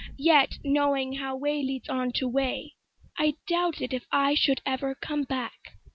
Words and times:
Yet 0.17 0.57
knowing 0.63 1.13
how 1.17 1.35
way 1.35 1.61
leads 1.61 1.87
on 1.87 2.11
to 2.13 2.27
way,I 2.27 3.35
doubted 3.45 3.93
if 3.93 4.07
I 4.11 4.33
should 4.33 4.59
ever 4.65 4.95
come 4.95 5.25
back. 5.25 5.75